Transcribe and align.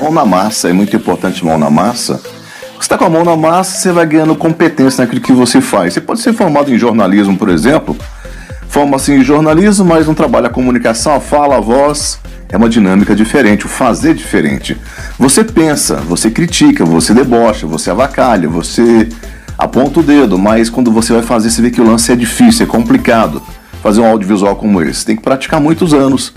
Mão 0.00 0.10
na 0.12 0.24
massa, 0.24 0.68
é 0.68 0.72
muito 0.72 0.96
importante 0.96 1.44
mão 1.44 1.58
na 1.58 1.70
massa. 1.70 2.20
Você 2.74 2.80
está 2.80 2.98
com 2.98 3.04
a 3.04 3.10
mão 3.10 3.24
na 3.24 3.36
massa, 3.36 3.78
você 3.78 3.92
vai 3.92 4.04
ganhando 4.06 4.34
competência 4.34 5.04
naquilo 5.04 5.20
que 5.20 5.32
você 5.32 5.60
faz. 5.60 5.94
Você 5.94 6.00
pode 6.00 6.20
ser 6.20 6.32
formado 6.32 6.72
em 6.74 6.78
jornalismo, 6.78 7.36
por 7.36 7.48
exemplo, 7.48 7.96
forma-se 8.68 9.12
em 9.12 9.22
jornalismo, 9.22 9.84
mas 9.84 10.06
não 10.06 10.14
trabalha 10.14 10.48
a 10.48 10.50
comunicação, 10.50 11.14
a 11.14 11.20
fala, 11.20 11.58
a 11.58 11.60
voz. 11.60 12.18
É 12.48 12.56
uma 12.56 12.68
dinâmica 12.68 13.14
diferente, 13.14 13.66
o 13.66 13.68
fazer 13.68 14.14
diferente. 14.14 14.76
Você 15.18 15.42
pensa, 15.44 15.96
você 15.96 16.30
critica, 16.30 16.84
você 16.84 17.14
debocha, 17.14 17.66
você 17.66 17.90
avacalha, 17.90 18.48
você 18.48 19.08
aponta 19.56 20.00
o 20.00 20.02
dedo, 20.02 20.36
mas 20.36 20.68
quando 20.68 20.90
você 20.90 21.12
vai 21.12 21.22
fazer, 21.22 21.50
você 21.50 21.62
vê 21.62 21.70
que 21.70 21.80
o 21.80 21.86
lance 21.86 22.10
é 22.10 22.16
difícil, 22.16 22.64
é 22.64 22.68
complicado. 22.68 23.42
Fazer 23.82 24.00
um 24.00 24.06
audiovisual 24.06 24.56
como 24.56 24.82
esse, 24.82 25.04
tem 25.04 25.16
que 25.16 25.22
praticar 25.22 25.60
muitos 25.60 25.94
anos. 25.94 26.32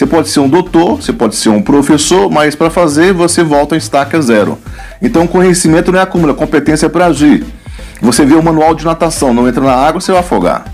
Você 0.00 0.06
pode 0.06 0.30
ser 0.30 0.40
um 0.40 0.48
doutor, 0.48 0.96
você 0.96 1.12
pode 1.12 1.36
ser 1.36 1.50
um 1.50 1.60
professor, 1.60 2.30
mas 2.30 2.54
para 2.54 2.70
fazer 2.70 3.12
você 3.12 3.44
volta 3.44 3.74
em 3.74 3.78
estaca 3.78 4.18
zero. 4.22 4.56
Então 5.02 5.26
conhecimento 5.26 5.92
não 5.92 5.98
é 5.98 6.02
acúmulo, 6.02 6.32
é 6.32 6.34
competência 6.34 6.88
para 6.88 7.04
agir. 7.04 7.44
Você 8.00 8.24
vê 8.24 8.34
o 8.34 8.42
manual 8.42 8.74
de 8.74 8.82
natação, 8.82 9.34
não 9.34 9.46
entra 9.46 9.62
na 9.62 9.74
água, 9.74 10.00
você 10.00 10.10
vai 10.10 10.22
afogar. 10.22 10.64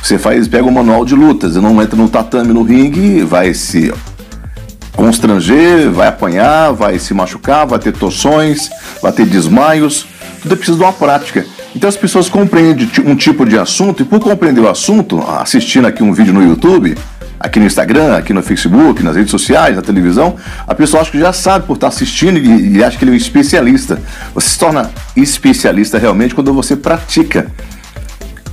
Você 0.00 0.16
faz, 0.16 0.46
pega 0.46 0.62
o 0.62 0.70
manual 0.70 1.04
de 1.04 1.16
lutas, 1.16 1.56
não 1.56 1.82
entra 1.82 1.96
no 1.96 2.08
tatame, 2.08 2.52
no 2.52 2.62
ringue, 2.62 3.24
vai 3.24 3.52
se 3.52 3.92
constranger, 4.92 5.90
vai 5.90 6.06
apanhar, 6.06 6.70
vai 6.70 7.00
se 7.00 7.12
machucar, 7.12 7.66
vai 7.66 7.80
ter 7.80 7.92
torções, 7.92 8.70
vai 9.02 9.10
ter 9.10 9.26
desmaios. 9.26 10.06
Tudo 10.40 10.52
é 10.52 10.56
preciso 10.56 10.78
de 10.78 10.84
uma 10.84 10.92
prática. 10.92 11.44
Então 11.74 11.88
as 11.88 11.96
pessoas 11.96 12.28
compreendem 12.28 12.88
um 13.04 13.16
tipo 13.16 13.44
de 13.44 13.58
assunto 13.58 14.02
e 14.02 14.04
por 14.04 14.20
compreender 14.20 14.60
o 14.60 14.68
assunto, 14.68 15.20
assistindo 15.40 15.88
aqui 15.88 16.00
um 16.00 16.12
vídeo 16.12 16.32
no 16.32 16.44
YouTube, 16.44 16.96
aqui 17.38 17.58
no 17.58 17.66
Instagram, 17.66 18.16
aqui 18.16 18.32
no 18.32 18.42
Facebook, 18.42 19.02
nas 19.02 19.16
redes 19.16 19.30
sociais, 19.30 19.76
na 19.76 19.82
televisão, 19.82 20.36
a 20.66 20.74
pessoa 20.74 21.02
acha 21.02 21.10
que 21.10 21.18
já 21.18 21.32
sabe 21.32 21.66
por 21.66 21.74
estar 21.74 21.88
assistindo 21.88 22.38
e, 22.38 22.78
e 22.78 22.84
acha 22.84 22.98
que 22.98 23.04
ele 23.04 23.12
é 23.12 23.14
um 23.14 23.16
especialista. 23.16 24.00
Você 24.34 24.48
se 24.48 24.58
torna 24.58 24.90
especialista 25.16 25.98
realmente 25.98 26.34
quando 26.34 26.52
você 26.52 26.76
pratica 26.76 27.50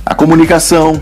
a 0.04 0.14
comunicação, 0.14 1.00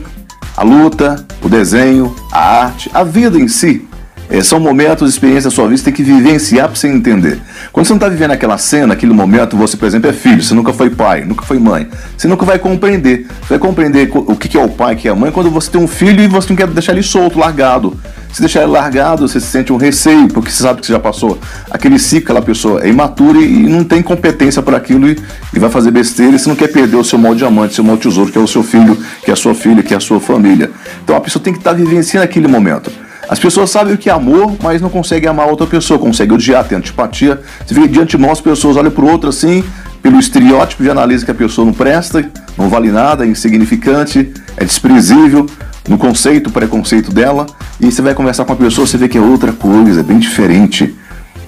a 0.57 0.63
luta, 0.63 1.25
o 1.43 1.49
desenho, 1.49 2.15
a 2.33 2.65
arte, 2.65 2.91
a 2.95 3.05
vida 3.05 3.39
em 3.39 3.49
si. 3.49 3.87
É, 4.35 4.43
são 4.43 4.59
momentos, 4.59 5.09
experiências 5.09 5.45
da 5.45 5.51
sua 5.51 5.67
vida, 5.67 5.77
você 5.77 5.85
tem 5.85 5.93
que 5.93 6.03
vivenciar 6.03 6.67
para 6.67 6.75
você 6.75 6.89
entender. 6.89 7.41
Quando 7.73 7.87
você 7.87 7.93
não 7.93 7.99
está 7.99 8.09
vivendo 8.09 8.33
aquela 8.33 8.59
cena, 8.59 8.93
aquele 8.93 9.13
momento, 9.13 9.57
você, 9.57 9.77
por 9.77 9.87
exemplo, 9.87 10.11
é 10.11 10.13
filho, 10.13 10.43
você 10.43 10.53
nunca 10.53 10.73
foi 10.73 10.91
pai, 10.91 11.25
nunca 11.25 11.45
foi 11.45 11.57
mãe, 11.61 11.87
você 12.19 12.27
nunca 12.27 12.45
vai 12.45 12.59
compreender. 12.59 13.29
Você 13.43 13.51
vai 13.51 13.59
compreender 13.61 14.11
o 14.13 14.35
que 14.35 14.59
é 14.59 14.61
o 14.61 14.69
pai, 14.69 14.95
o 14.95 14.99
que 14.99 15.07
é 15.07 15.13
a 15.13 15.15
mãe, 15.15 15.31
quando 15.31 15.53
você 15.53 15.71
tem 15.71 15.81
um 15.81 15.87
filho 15.87 16.21
e 16.21 16.27
você 16.27 16.49
não 16.49 16.57
quer 16.57 16.67
deixar 16.67 16.91
ele 16.91 17.05
solto, 17.05 17.39
largado. 17.39 17.97
Se 18.33 18.41
deixar 18.41 18.63
ele 18.63 18.73
largado, 18.73 19.29
você 19.29 19.39
se 19.39 19.47
sente 19.47 19.73
um 19.73 19.77
receio, 19.77 20.27
porque 20.27 20.51
você 20.51 20.65
sabe 20.65 20.81
que 20.81 20.89
você 20.89 20.93
já 20.95 20.98
passou 20.98 21.39
aquele 21.71 22.01
ciclo, 22.01 22.25
aquela 22.25 22.43
pessoa 22.43 22.85
é 22.85 22.89
imatura 22.89 23.39
e 23.39 23.69
não 23.69 23.85
tem 23.85 24.03
competência 24.03 24.61
para 24.61 24.77
aquilo 24.77 25.09
e, 25.09 25.17
e, 25.55 25.59
vai 25.61 25.71
fazer 25.71 25.93
besteira 25.93 26.35
e 26.35 26.41
você 26.41 26.48
não 26.48 26.57
quer 26.57 26.73
perder 26.73 26.97
o 26.97 27.05
seu 27.05 27.21
mal 27.21 27.37
diamante, 27.37 27.77
seu 27.77 27.85
mal 27.85 27.97
tesouro, 27.97 28.33
que 28.33 28.39
é 28.39 28.41
o 28.41 28.48
seu 28.48 28.65
filho, 28.65 28.98
que 29.25 29.31
é 29.31 29.33
a 29.33 29.37
sua 29.37 29.55
filha, 29.55 29.81
que 29.81 29.95
é 29.95 29.97
a 29.97 30.01
sua 30.01 30.19
família. 30.19 30.73
Então 31.05 31.15
a 31.15 31.21
pessoa 31.21 31.41
tem 31.41 31.53
que 31.53 31.61
estar 31.61 31.71
tá 31.71 31.77
vivenciando 31.77 32.25
aquele 32.25 32.48
momento. 32.48 32.91
As 33.28 33.39
pessoas 33.39 33.70
sabem 33.70 33.94
o 33.94 33.98
que 33.98 34.11
é 34.11 34.12
amor, 34.12 34.55
mas 34.62 34.80
não 34.80 34.91
conseguem 34.91 35.28
amar 35.28 35.48
outra 35.48 35.67
pessoa, 35.67 35.98
conseguem 35.98 36.34
odiar, 36.34 36.64
tem 36.64 36.78
antipatia. 36.78 37.41
Você 37.67 37.75
vê 37.75 37.89
de 37.89 38.00
antemão 38.00 38.30
as 38.30 38.41
pessoas 38.41 38.77
olham 38.77 38.91
para 38.91 39.05
o 39.05 39.11
outro 39.11 39.28
assim, 39.28 39.64
pelo 40.03 40.19
estereótipo 40.19 40.83
de 40.83 40.91
analisa 40.91 41.25
que 41.25 41.30
a 41.30 41.34
pessoa 41.34 41.64
não 41.64 41.72
presta, 41.72 42.30
não 42.58 42.69
vale 42.69 42.91
nada, 42.91 43.25
é 43.25 43.28
insignificante, 43.28 44.33
é 44.56 44.64
desprezível 44.64 45.47
no 45.89 45.98
conceito, 45.98 46.50
preconceito 46.50 47.12
dela, 47.12 47.47
e 47.80 47.91
você 47.91 48.00
vai 48.00 48.14
conversar 48.14 48.45
com 48.45 48.52
a 48.52 48.56
pessoa, 48.56 48.86
você 48.86 48.97
vê 48.97 49.08
que 49.08 49.19
é 49.19 49.20
outra 49.20 49.52
coisa, 49.52 50.00
é 50.00 50.02
bem 50.02 50.19
diferente. 50.19 50.95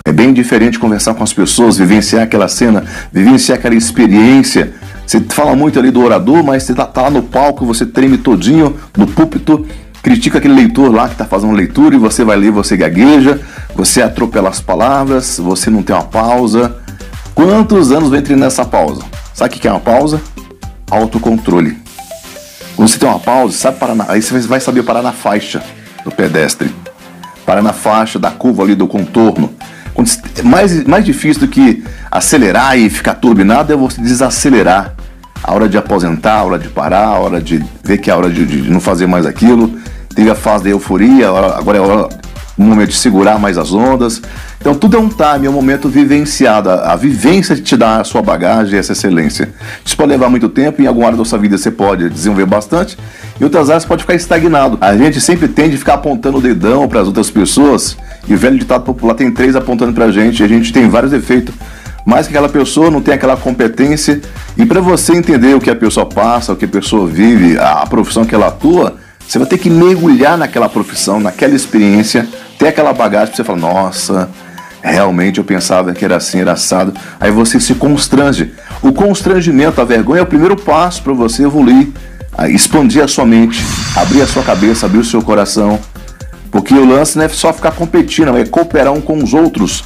É 0.07 0.13
bem 0.13 0.33
diferente 0.33 0.79
conversar 0.79 1.15
com 1.15 1.25
as 1.25 1.33
pessoas, 1.33 1.79
vivenciar 1.79 2.23
aquela 2.23 2.47
cena, 2.47 2.85
vivenciar 3.13 3.59
aquela 3.59 3.75
experiência. 3.75 4.73
Você 5.05 5.21
fala 5.21 5.57
muito 5.57 5.79
ali 5.79 5.91
do 5.91 6.01
orador, 6.01 6.45
mas 6.45 6.63
você 6.63 6.75
tá, 6.75 6.87
tá 6.87 7.03
lá 7.03 7.11
no 7.11 7.23
palco, 7.23 7.67
você 7.67 7.85
treme 7.85 8.17
todinho 8.17 8.77
no 8.97 9.07
púlpito, 9.07 9.67
critica 10.07 10.39
aquele 10.39 10.55
leitor 10.55 10.95
lá 10.95 11.09
que 11.09 11.15
está 11.15 11.25
fazendo 11.25 11.53
leitura 11.53 11.97
e 11.97 11.99
você 11.99 12.23
vai 12.23 12.37
ler, 12.37 12.53
você 12.53 12.77
gagueja, 12.77 13.41
você 13.75 14.01
atropela 14.01 14.49
as 14.49 14.61
palavras, 14.61 15.37
você 15.37 15.69
não 15.69 15.83
tem 15.83 15.97
uma 15.97 16.05
pausa. 16.05 16.77
Quantos 17.35 17.91
anos 17.91 18.09
vem 18.09 18.23
treinando 18.23 18.45
nessa 18.45 18.65
pausa? 18.65 19.03
Sabe 19.35 19.57
o 19.57 19.59
que 19.59 19.67
é 19.67 19.71
uma 19.71 19.81
pausa? 19.81 20.23
Autocontrole. 20.89 21.77
Quando 22.77 22.89
você 22.89 23.01
tem 23.01 23.09
uma 23.09 23.19
pausa, 23.19 23.59
sabe 23.59 23.81
parar 23.81 23.97
na, 23.97 24.05
aí 24.09 24.23
você 24.23 24.39
vai 24.43 24.61
saber 24.61 24.85
parar 24.85 25.03
na 25.03 25.11
faixa 25.11 25.61
do 26.05 26.13
pedestre. 26.13 26.73
Parar 27.45 27.61
na 27.61 27.73
faixa 27.73 28.17
da 28.17 28.31
curva 28.31 28.63
ali 28.63 28.77
do 28.77 28.87
contorno. 28.87 29.53
Quando, 29.93 30.09
mais, 30.45 30.85
mais 30.85 31.05
difícil 31.05 31.41
do 31.41 31.49
que 31.49 31.83
acelerar 32.13 32.79
e 32.79 32.89
ficar 32.89 33.15
turbinado 33.15 33.73
é 33.73 33.77
você 33.77 34.01
desacelerar. 34.01 34.95
A 35.43 35.53
hora 35.53 35.69
de 35.69 35.77
aposentar, 35.77 36.39
a 36.39 36.45
hora 36.45 36.59
de 36.61 36.69
parar, 36.69 37.07
a 37.07 37.19
hora 37.19 37.41
de 37.41 37.61
ver 37.83 37.99
que 37.99 38.09
é 38.09 38.13
a 38.13 38.17
hora 38.17 38.31
de, 38.31 38.47
de 38.47 38.71
não 38.71 38.81
fazer 38.81 39.09
mais 39.09 39.27
aquilo 39.27 39.77
teve 40.17 40.31
a 40.31 40.35
fase 40.35 40.65
da 40.65 40.71
euforia, 40.71 41.29
agora 41.29 41.79
é 41.79 41.81
o 41.81 42.09
momento 42.57 42.89
de 42.89 42.97
segurar 42.97 43.39
mais 43.39 43.59
as 43.59 43.75
ondas. 43.75 44.23
Então 44.59 44.75
tudo 44.75 44.97
é 44.97 44.99
um 44.99 45.11
time, 45.11 45.47
é 45.47 45.51
um 45.51 45.53
momento 45.53 45.91
vivenciado. 45.91 46.71
A 46.71 46.97
vivência 46.97 47.55
te 47.55 47.77
dá 47.77 48.01
a 48.01 48.05
sua 48.05 48.23
bagagem, 48.23 48.79
essa 48.79 48.93
excelência. 48.93 49.51
Isso 49.85 49.95
pode 49.95 50.09
levar 50.09 50.31
muito 50.31 50.49
tempo, 50.49 50.81
em 50.81 50.87
alguma 50.87 51.07
área 51.07 51.19
da 51.19 51.25
sua 51.25 51.39
vida 51.39 51.59
você 51.59 51.71
pode 51.71 52.09
desenvolver 52.09 52.47
bastante, 52.47 52.97
em 53.39 53.45
outras 53.45 53.69
áreas 53.69 53.85
pode 53.85 54.03
ficar 54.03 54.15
estagnado. 54.15 54.79
A 54.81 54.97
gente 54.97 55.21
sempre 55.21 55.49
tende 55.49 55.77
a 55.77 55.79
ficar 55.79 55.95
apontando 55.95 56.39
o 56.39 56.41
dedão 56.41 56.89
para 56.89 57.01
as 57.01 57.07
outras 57.07 57.31
pessoas, 57.31 57.95
e 58.27 58.35
o 58.35 58.39
velho 58.39 58.59
ditado 58.59 58.85
popular 58.85 59.15
tem 59.15 59.31
três 59.31 59.55
apontando 59.55 59.93
para 59.93 60.07
a 60.07 60.11
gente, 60.11 60.41
e 60.41 60.45
a 60.45 60.49
gente 60.49 60.73
tem 60.73 60.89
vários 60.89 61.13
efeitos. 61.13 61.55
Mas 62.07 62.27
que 62.27 62.33
aquela 62.33 62.49
pessoa 62.49 62.91
não 62.91 63.03
tem 63.03 63.13
aquela 63.13 63.37
competência, 63.37 64.21
e 64.57 64.65
para 64.65 64.81
você 64.81 65.13
entender 65.13 65.55
o 65.55 65.61
que 65.61 65.69
a 65.69 65.77
pessoa 65.77 66.07
passa, 66.07 66.55
o 66.55 66.57
que 66.57 66.65
a 66.65 66.69
pessoa 66.69 67.07
vive, 67.07 67.59
a 67.59 67.85
profissão 67.87 68.25
que 68.25 68.35
ela 68.35 68.47
atua, 68.47 68.97
você 69.27 69.39
vai 69.39 69.47
ter 69.49 69.59
que 69.59 69.69
mergulhar 69.69 70.39
naquela 70.39 70.69
profissão, 70.69 71.19
naquela 71.19 71.55
experiência, 71.55 72.27
ter 72.59 72.69
aquela 72.69 72.93
bagagem 72.93 73.29
para 73.29 73.37
você 73.37 73.45
falar, 73.45 73.59
nossa, 73.59 74.31
realmente 74.83 75.39
eu 75.39 75.45
pensava 75.45 75.93
que 75.93 76.05
era 76.05 76.17
assim, 76.17 76.41
era 76.41 76.53
assado. 76.53 76.95
Aí 77.19 77.31
você 77.31 77.59
se 77.59 77.75
constrange. 77.75 78.53
O 78.83 78.93
constrangimento, 78.93 79.81
a 79.81 79.85
vergonha 79.85 80.21
é 80.21 80.23
o 80.23 80.27
primeiro 80.27 80.57
passo 80.57 81.03
para 81.03 81.13
você 81.13 81.45
evoluir, 81.45 81.89
expandir 82.49 83.03
a 83.03 83.09
sua 83.09 83.27
mente, 83.27 83.65
abrir 83.97 84.23
a 84.23 84.27
sua 84.27 84.43
cabeça, 84.43 84.87
abrir 84.87 84.99
o 84.99 85.05
seu 85.05 85.21
coração. 85.23 85.79
Porque 86.51 86.73
o 86.73 86.87
lance 86.87 87.19
não 87.19 87.25
é 87.25 87.29
só 87.29 87.53
ficar 87.53 87.73
competindo, 87.73 88.37
é 88.37 88.45
cooperar 88.45 88.93
um 88.93 89.01
com 89.01 89.23
os 89.23 89.35
outros. 89.35 89.85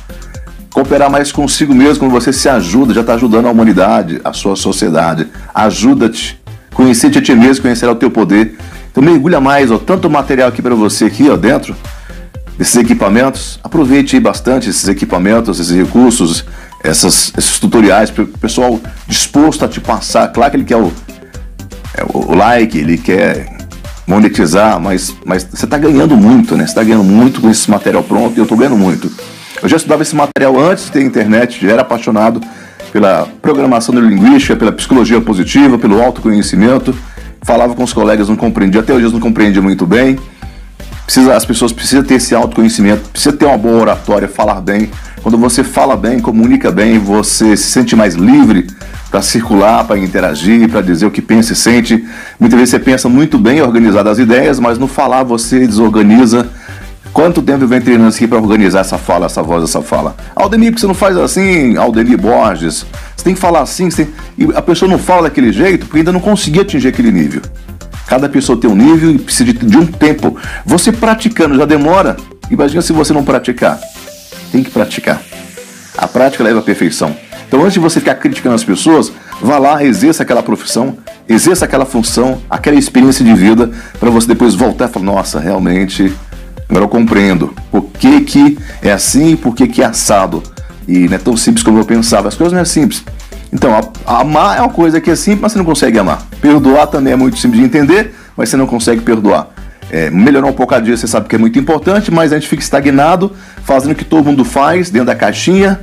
Cooperar 0.73 1.11
mais 1.11 1.33
consigo 1.33 1.75
mesmo, 1.75 1.99
quando 1.99 2.13
você 2.13 2.33
se 2.33 2.49
ajuda, 2.49 2.95
já 2.95 3.01
está 3.01 3.15
ajudando 3.15 3.47
a 3.47 3.51
humanidade, 3.51 4.21
a 4.23 4.33
sua 4.33 4.55
sociedade. 4.55 5.27
Ajuda-te. 5.53 6.41
Conhecer-te 6.73 7.19
a 7.19 7.23
ti 7.23 7.35
mesmo, 7.35 7.63
conhecer 7.63 7.89
o 7.89 7.95
teu 7.95 8.11
poder. 8.11 8.57
Então 8.91 9.03
mergulha 9.03 9.41
mais, 9.41 9.71
ó, 9.71 9.79
tanto 9.79 10.11
material 10.11 10.49
aqui 10.49 10.61
para 10.61 10.75
você 10.75 11.07
aqui, 11.07 11.29
ó, 11.31 11.37
dentro 11.37 11.75
desses 12.59 12.77
equipamentos. 12.77 13.59
Aproveite 13.65 14.21
bastante 14.21 14.69
esses 14.69 14.87
equipamentos, 14.87 15.59
esses 15.59 15.75
recursos, 15.75 16.45
essas, 16.85 17.33
esses 17.37 17.59
tutoriais 17.59 18.11
para 18.11 18.25
o 18.25 18.27
pessoal 18.27 18.79
disposto 19.07 19.65
a 19.65 19.69
te 19.69 19.81
passar. 19.81 20.29
Claro 20.29 20.51
que 20.51 20.57
ele 20.59 20.65
quer 20.65 20.77
o, 20.77 20.93
é, 21.97 22.05
o 22.13 22.35
like, 22.35 22.77
ele 22.77 22.99
quer 22.99 23.57
monetizar, 24.07 24.79
mas, 24.81 25.15
mas 25.25 25.45
você 25.45 25.65
está 25.65 25.79
ganhando 25.79 26.17
muito, 26.17 26.57
né? 26.57 26.65
Você 26.65 26.71
está 26.71 26.83
ganhando 26.83 27.05
muito 27.05 27.41
com 27.41 27.49
esse 27.49 27.71
material 27.71 28.03
pronto 28.03 28.37
e 28.37 28.39
eu 28.39 28.43
estou 28.43 28.59
ganhando 28.59 28.77
muito. 28.77 29.11
Eu 29.63 29.69
já 29.69 29.77
estudava 29.77 30.03
esse 30.03 30.17
material 30.17 30.59
antes 30.59 30.87
de 30.87 30.93
ter 30.93 31.03
internet, 31.03 31.65
já 31.65 31.73
era 31.73 31.83
apaixonado 31.83 32.41
pela 32.93 33.29
programação 33.41 33.95
neurolinguística, 33.95 34.57
pela 34.57 34.73
psicologia 34.73 35.21
positiva, 35.21 35.79
pelo 35.79 36.03
autoconhecimento 36.03 36.95
falava 37.43 37.75
com 37.75 37.83
os 37.83 37.93
colegas, 37.93 38.29
não 38.29 38.37
compreendia, 38.37 38.81
até 38.81 38.93
hoje 38.93 39.07
eu 39.07 39.11
não 39.11 39.21
compreendia 39.21 39.63
muito 39.63 39.87
bem. 39.87 40.19
Precisa, 41.05 41.35
as 41.35 41.45
pessoas 41.45 41.73
precisam 41.73 42.05
ter 42.05 42.15
esse 42.15 42.35
autoconhecimento, 42.35 43.09
precisa 43.11 43.37
ter 43.37 43.45
uma 43.45 43.59
boa 43.59 43.81
oratória, 43.81 44.29
falar 44.29 44.61
bem. 44.61 44.91
Quando 45.23 45.37
você 45.37 45.65
fala 45.65 45.97
bem, 45.97 46.21
comunica 46.21 46.71
bem, 46.71 46.99
você 46.99 47.57
se 47.57 47.65
sente 47.65 47.97
mais 47.97 48.15
livre 48.15 48.69
para 49.11 49.21
circular, 49.21 49.85
para 49.85 49.99
interagir, 49.99 50.69
para 50.69 50.81
dizer 50.81 51.07
o 51.07 51.11
que 51.11 51.21
pensa 51.21 51.53
e 51.53 51.57
sente. 51.57 52.05
Muitas 52.39 52.59
vezes 52.59 52.71
você 52.71 52.79
pensa 52.79 53.09
muito 53.09 53.39
bem 53.39 53.61
organizado 53.61 54.09
as 54.09 54.19
ideias, 54.19 54.61
mas 54.61 54.79
no 54.79 54.87
falar 54.87 55.25
você 55.25 55.67
desorganiza. 55.67 56.49
Quanto 57.21 57.43
tempo 57.43 57.65
eu 57.65 57.69
venho 57.69 57.83
treinando 57.83 58.09
aqui 58.09 58.27
para 58.27 58.39
organizar 58.39 58.81
essa 58.81 58.97
fala, 58.97 59.27
essa 59.27 59.43
voz, 59.43 59.63
essa 59.63 59.83
fala? 59.83 60.17
Aldemir, 60.35 60.71
porque 60.71 60.81
você 60.81 60.87
não 60.87 60.95
faz 60.95 61.19
assim? 61.19 61.77
Aldemir 61.77 62.17
Borges. 62.17 62.87
Você 63.15 63.23
tem 63.23 63.35
que 63.35 63.41
falar 63.41 63.61
assim, 63.61 63.91
você... 63.91 64.09
e 64.39 64.45
a 64.55 64.63
pessoa 64.63 64.91
não 64.91 64.99
fala 64.99 65.25
daquele 65.25 65.53
jeito 65.53 65.85
porque 65.85 65.99
ainda 65.99 66.13
não 66.13 66.21
conseguiu 66.21 66.63
atingir 66.63 66.89
aquele 66.89 67.13
nível. 67.13 67.43
Cada 68.07 68.27
pessoa 68.27 68.59
tem 68.59 68.71
um 68.71 68.75
nível 68.75 69.11
e 69.11 69.19
precisa 69.19 69.53
de, 69.53 69.77
um 69.77 69.85
tempo. 69.85 70.35
Você 70.65 70.91
praticando 70.91 71.57
já 71.57 71.67
demora. 71.67 72.17
Imagina 72.51 72.81
se 72.81 72.91
você 72.91 73.13
não 73.13 73.23
praticar. 73.23 73.79
Tem 74.51 74.63
que 74.63 74.71
praticar. 74.71 75.21
A 75.99 76.09
prática 76.09 76.43
leva 76.43 76.61
à 76.61 76.63
perfeição. 76.63 77.15
Então, 77.47 77.61
antes 77.61 77.75
de 77.75 77.81
você 77.81 78.01
ficar 78.01 78.15
criticando 78.15 78.55
as 78.55 78.65
pessoas, 78.65 79.13
vá 79.43 79.59
lá, 79.59 79.85
exerça 79.85 80.23
aquela 80.23 80.43
profissão, 80.43 80.97
exerça 81.29 81.67
aquela 81.67 81.85
função, 81.85 82.41
aquela 82.49 82.79
experiência 82.79 83.23
de 83.23 83.35
vida, 83.35 83.71
para 83.99 84.09
você 84.09 84.27
depois 84.27 84.55
voltar 84.55 84.89
e 84.89 84.93
falar: 84.93 85.05
nossa, 85.05 85.39
realmente, 85.39 86.11
agora 86.71 86.85
eu 86.85 86.89
compreendo 86.89 87.53
por 87.71 87.83
que, 87.83 88.21
que 88.21 88.59
é 88.81 88.93
assim 88.93 89.33
e 89.33 89.37
por 89.37 89.55
que, 89.55 89.67
que 89.67 89.83
é 89.83 89.87
assado. 89.87 90.43
E 90.87 91.09
não 91.09 91.17
é 91.17 91.19
tão 91.19 91.37
simples 91.37 91.63
como 91.63 91.79
eu 91.79 91.85
pensava. 91.85 92.29
As 92.29 92.37
coisas 92.37 92.53
não 92.53 92.61
é 92.61 92.65
simples. 92.65 93.05
Então, 93.53 93.79
amar 94.07 94.59
é 94.59 94.61
uma 94.61 94.71
coisa 94.71 95.01
que 95.01 95.11
é 95.11 95.17
simples, 95.17 95.43
mas 95.43 95.53
você 95.53 95.59
não 95.59 95.65
consegue 95.65 95.99
amar. 95.99 96.27
Perdoar 96.41 96.87
também 96.87 97.13
é 97.13 97.17
muito 97.17 97.39
simples 97.39 97.61
de 97.61 97.67
entender, 97.67 98.15
mas 98.37 98.49
você 98.49 98.57
não 98.57 98.67
consegue 98.67 99.01
perdoar. 99.01 99.49
É, 99.91 100.09
melhorar 100.09 100.47
um 100.47 100.53
pouco 100.53 100.73
a 100.73 100.79
dia, 100.79 100.97
você 100.97 101.09
sabe 101.09 101.29
que 101.29 101.35
é 101.35 101.39
muito 101.39 101.59
importante, 101.59 102.13
mas 102.13 102.33
a 102.33 102.39
gente 102.39 102.49
fica 102.49 102.63
estagnado, 102.63 103.33
fazendo 103.65 103.91
o 103.91 103.95
que 103.97 104.05
todo 104.05 104.25
mundo 104.25 104.45
faz, 104.45 104.89
dentro 104.89 105.07
da 105.07 105.17
caixinha, 105.17 105.81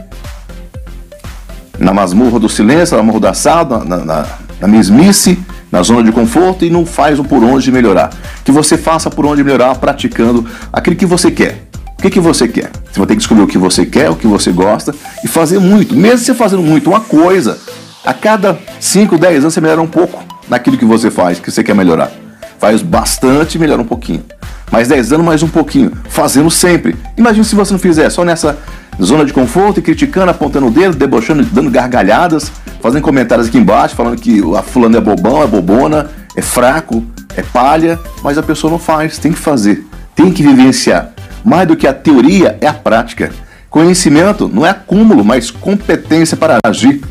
na 1.77 1.93
masmorra 1.93 2.39
do 2.39 2.47
silêncio, 2.47 2.95
na 2.95 3.03
masmorra 3.03 3.19
do 3.19 3.27
assado, 3.27 3.83
na, 3.83 3.97
na, 3.97 4.25
na 4.61 4.67
mesmice, 4.67 5.37
na 5.71 5.83
zona 5.83 6.03
de 6.03 6.11
conforto 6.11 6.65
e 6.65 6.69
não 6.69 6.85
faz 6.85 7.19
o 7.19 7.23
por 7.23 7.43
onde 7.43 7.71
melhorar. 7.71 8.11
Que 8.43 8.51
você 8.51 8.77
faça 8.77 9.09
por 9.09 9.25
onde 9.25 9.43
melhorar 9.43 9.75
praticando 9.75 10.45
aquilo 10.71 10.95
que 10.95 11.05
você 11.05 11.31
quer. 11.31 11.67
O 11.97 12.01
que, 12.01 12.09
que 12.11 12.19
você 12.19 12.47
quer? 12.47 12.69
Você 12.91 12.99
vai 12.99 13.07
ter 13.07 13.13
que 13.13 13.19
descobrir 13.19 13.43
o 13.43 13.47
que 13.47 13.57
você 13.57 13.85
quer, 13.85 14.09
o 14.09 14.15
que 14.15 14.27
você 14.27 14.51
gosta 14.51 14.93
e 15.23 15.27
fazer 15.27 15.59
muito. 15.59 15.95
Mesmo 15.95 16.19
você 16.19 16.33
fazendo 16.33 16.61
muito 16.61 16.89
uma 16.89 17.01
coisa, 17.01 17.57
a 18.05 18.13
cada 18.13 18.57
5, 18.79 19.17
10 19.17 19.39
anos 19.39 19.53
você 19.53 19.59
melhora 19.59 19.81
um 19.81 19.87
pouco 19.87 20.23
naquilo 20.47 20.77
que 20.77 20.85
você 20.85 21.09
faz, 21.09 21.39
que 21.39 21.51
você 21.51 21.63
quer 21.63 21.73
melhorar. 21.73 22.11
Faz 22.59 22.81
bastante, 22.81 23.57
melhora 23.57 23.81
um 23.81 23.85
pouquinho. 23.85 24.23
Mais 24.71 24.87
10 24.87 25.13
anos, 25.13 25.25
mais 25.25 25.43
um 25.43 25.47
pouquinho. 25.47 25.91
Fazendo 26.09 26.51
sempre. 26.51 26.95
Imagina 27.17 27.43
se 27.43 27.55
você 27.55 27.73
não 27.73 27.79
fizer 27.79 28.09
só 28.09 28.23
nessa 28.23 28.57
zona 29.01 29.25
de 29.25 29.33
conforto 29.33 29.79
e 29.79 29.83
criticando, 29.83 30.29
apontando 30.29 30.67
o 30.67 30.71
dedo, 30.71 30.95
debochando, 30.95 31.43
dando 31.43 31.69
gargalhadas, 31.69 32.51
fazendo 32.87 33.03
comentários 33.03 33.49
aqui 33.49 33.57
embaixo, 33.57 33.95
falando 33.95 34.15
que 34.15 34.41
a 34.55 34.61
fulano 34.61 34.95
é 34.95 35.01
bobão, 35.01 35.43
é 35.43 35.47
bobona, 35.47 36.09
é 36.37 36.41
fraco, 36.41 37.03
é 37.35 37.41
palha, 37.41 37.99
mas 38.23 38.37
a 38.37 38.43
pessoa 38.43 38.71
não 38.71 38.79
faz, 38.79 39.17
tem 39.17 39.33
que 39.33 39.37
fazer, 39.37 39.85
tem 40.15 40.31
que 40.31 40.41
vivenciar. 40.41 41.11
Mais 41.43 41.67
do 41.67 41.75
que 41.75 41.85
a 41.85 41.93
teoria 41.93 42.57
é 42.61 42.67
a 42.67 42.73
prática. 42.73 43.29
Conhecimento 43.69 44.47
não 44.47 44.65
é 44.65 44.69
acúmulo, 44.69 45.25
mas 45.25 45.51
competência 45.51 46.37
para 46.37 46.59
agir. 46.65 47.01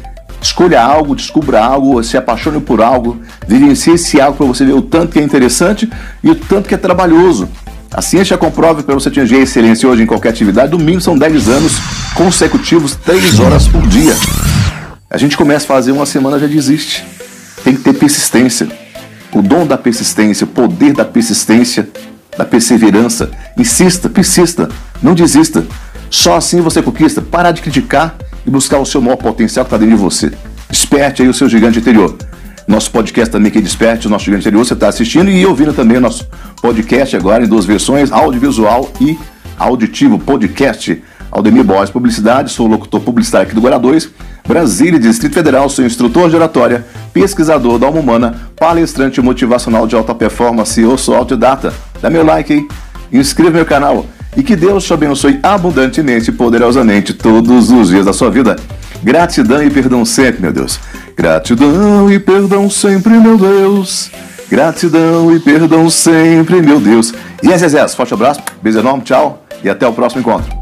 Escolha 0.41 0.83
algo, 0.83 1.15
descubra 1.15 1.63
algo, 1.63 2.03
se 2.03 2.17
apaixone 2.17 2.59
por 2.59 2.81
algo, 2.81 3.21
vivencie 3.47 3.95
esse 3.95 4.19
algo 4.19 4.39
para 4.39 4.47
você 4.47 4.65
ver 4.65 4.73
o 4.73 4.81
tanto 4.83 5.13
que 5.13 5.19
é 5.19 5.23
interessante 5.23 5.91
e 6.25 6.31
o 6.31 6.35
tanto 6.35 6.69
que 6.69 6.75
é 6.75 6.79
trabalhoso. 6.79 7.51
A 7.93 8.01
ciência 8.01 8.37
comprova 8.39 8.83
para 8.83 8.95
você 8.95 9.11
atingir 9.11 9.37
a 9.37 9.41
excelência 9.41 9.87
hoje 9.87 10.03
em 10.03 10.07
qualquer 10.07 10.31
atividade, 10.31 10.73
no 10.73 10.79
mínimo 10.79 11.03
são 11.03 11.19
10 11.19 11.49
anos 11.51 11.73
consecutivos, 12.15 12.95
3 12.95 13.41
horas 13.41 13.69
por 13.69 13.87
dia. 13.87 14.15
A 15.17 15.19
gente 15.19 15.35
começa 15.35 15.65
a 15.65 15.69
fazer 15.69 15.93
uma 15.93 16.05
semana 16.05 16.39
já 16.39 16.47
desiste. 16.47 17.03
Tem 17.65 17.75
que 17.75 17.81
ter 17.81 17.95
persistência. 17.95 18.69
O 19.33 19.41
dom 19.41 19.67
da 19.67 19.79
persistência, 19.79 20.45
o 20.45 20.47
poder 20.47 20.93
da 20.93 21.07
persistência, 21.07 21.89
da 22.37 22.45
perseverança. 22.45 23.31
Insista, 23.57 24.11
persista, 24.11 24.69
não 25.03 25.15
desista. 25.15 25.65
Só 26.11 26.37
assim 26.37 26.61
você 26.61 26.83
conquista. 26.83 27.23
Parar 27.23 27.53
de 27.53 27.63
criticar 27.63 28.15
e 28.47 28.51
buscar 28.51 28.79
o 28.79 28.85
seu 28.85 29.01
maior 29.01 29.17
potencial 29.17 29.65
que 29.65 29.69
está 29.69 29.79
dentro 29.79 29.97
de 29.97 30.03
você. 30.03 30.33
Desperte 30.69 31.23
aí 31.23 31.29
o 31.29 31.33
seu 31.33 31.49
gigante 31.49 31.79
interior. 31.79 32.15
Nosso 32.69 32.91
podcast 32.91 33.33
também 33.33 33.51
que 33.51 33.63
desperte 33.63 34.07
o 34.07 34.11
nosso 34.11 34.27
gigante 34.27 34.43
interior, 34.43 34.67
você 34.67 34.75
está 34.75 34.89
assistindo 34.89 35.31
e 35.31 35.47
ouvindo 35.47 35.73
também 35.73 35.97
o 35.97 36.01
nosso 36.03 36.29
podcast 36.61 37.17
agora 37.17 37.43
em 37.43 37.49
duas 37.49 37.65
versões, 37.65 38.13
audiovisual 38.13 38.93
e 39.01 39.19
auditivo, 39.57 40.19
podcast. 40.19 41.03
Aldemir 41.31 41.65
Borges 41.65 41.91
Publicidade, 41.91 42.51
sou 42.51 42.67
locutor 42.67 43.01
publicitário 43.01 43.47
aqui 43.47 43.55
do 43.55 43.61
Guará 43.61 43.79
2, 43.79 44.11
Brasília, 44.47 44.99
Distrito 44.99 45.35
Federal, 45.35 45.69
sou 45.69 45.85
instrutor 45.85 46.31
de 46.31 46.37
oratória, 46.37 46.87
pesquisador 47.13 47.79
da 47.79 47.87
alma 47.87 48.01
humana, 48.01 48.35
palestrante 48.57 49.21
motivacional 49.21 49.87
de 49.87 49.97
alta 49.97 50.15
performance, 50.15 50.81
eu 50.81 50.97
sou 50.97 51.17
autodidata. 51.17 51.73
Dá 52.01 52.09
meu 52.09 52.25
like 52.25 52.53
aí, 52.53 52.69
inscreva 53.13 53.51
no 53.51 53.57
meu 53.57 53.67
canal 53.67 54.07
e 54.37 54.43
que 54.43 54.55
Deus 54.55 54.85
te 54.85 54.93
abençoe 54.93 55.41
abundantemente 55.43 56.31
e 56.31 56.33
poderosamente 56.33 57.15
todos 57.15 57.71
os 57.71 57.89
dias 57.89 58.05
da 58.05 58.13
sua 58.13 58.31
vida. 58.31 58.57
Gratidão 59.03 59.63
e 59.63 59.71
perdão 59.71 60.05
sempre, 60.05 60.43
meu 60.43 60.53
Deus. 60.53 60.79
Gratidão 61.17 62.13
e 62.13 62.19
perdão 62.19 62.69
sempre, 62.69 63.15
meu 63.15 63.39
Deus. 63.39 64.11
Gratidão 64.49 65.35
e 65.35 65.41
perdão 65.41 65.89
sempre, 65.91 66.61
meu 66.61 66.79
Deus. 66.79 67.13
E 67.43 67.53
é 67.53 67.59
Zezé, 67.59 67.87
forte 67.89 68.15
abraço, 68.15 68.41
beijo 68.63 68.79
enorme, 68.79 69.03
tchau 69.03 69.45
e 69.65 69.69
até 69.69 69.87
o 69.87 69.93
próximo 69.93 70.21
encontro. 70.21 70.56